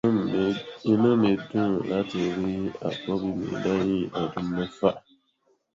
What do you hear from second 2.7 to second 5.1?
àkọ́bí mi lẹ́yìn ọdún mẹ́fà.